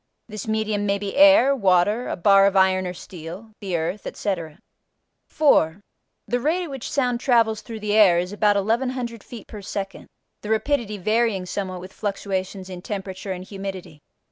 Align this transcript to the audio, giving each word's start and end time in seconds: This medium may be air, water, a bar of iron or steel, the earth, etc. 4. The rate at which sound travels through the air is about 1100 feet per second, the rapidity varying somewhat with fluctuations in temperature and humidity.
This 0.27 0.47
medium 0.47 0.87
may 0.87 0.97
be 0.97 1.15
air, 1.15 1.55
water, 1.55 2.07
a 2.09 2.15
bar 2.15 2.47
of 2.47 2.55
iron 2.55 2.87
or 2.87 2.93
steel, 2.95 3.51
the 3.59 3.77
earth, 3.77 4.07
etc. 4.07 4.57
4. 5.29 5.79
The 6.27 6.39
rate 6.39 6.63
at 6.63 6.71
which 6.71 6.91
sound 6.91 7.19
travels 7.19 7.61
through 7.61 7.81
the 7.81 7.93
air 7.93 8.17
is 8.17 8.33
about 8.33 8.55
1100 8.55 9.23
feet 9.23 9.45
per 9.45 9.61
second, 9.61 10.07
the 10.41 10.49
rapidity 10.49 10.97
varying 10.97 11.45
somewhat 11.45 11.81
with 11.81 11.93
fluctuations 11.93 12.67
in 12.67 12.81
temperature 12.81 13.31
and 13.31 13.43
humidity. 13.43 13.99